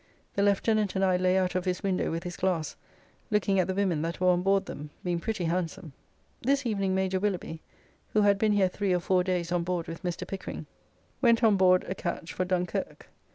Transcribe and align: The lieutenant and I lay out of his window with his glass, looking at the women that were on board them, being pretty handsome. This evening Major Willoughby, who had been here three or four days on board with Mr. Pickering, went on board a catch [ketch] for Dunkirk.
The 0.33 0.41
lieutenant 0.41 0.95
and 0.95 1.05
I 1.05 1.15
lay 1.15 1.37
out 1.37 1.53
of 1.53 1.65
his 1.65 1.83
window 1.83 2.09
with 2.09 2.23
his 2.23 2.35
glass, 2.35 2.75
looking 3.29 3.59
at 3.59 3.67
the 3.67 3.75
women 3.75 4.01
that 4.01 4.19
were 4.19 4.29
on 4.29 4.41
board 4.41 4.65
them, 4.65 4.89
being 5.03 5.19
pretty 5.19 5.43
handsome. 5.43 5.93
This 6.41 6.65
evening 6.65 6.95
Major 6.95 7.19
Willoughby, 7.19 7.61
who 8.13 8.21
had 8.23 8.39
been 8.39 8.53
here 8.53 8.67
three 8.67 8.93
or 8.93 8.99
four 8.99 9.23
days 9.23 9.51
on 9.51 9.61
board 9.63 9.87
with 9.87 10.01
Mr. 10.01 10.25
Pickering, 10.25 10.65
went 11.21 11.43
on 11.43 11.55
board 11.55 11.83
a 11.87 11.93
catch 11.93 12.33
[ketch] 12.33 12.33
for 12.33 12.45
Dunkirk. 12.45 13.09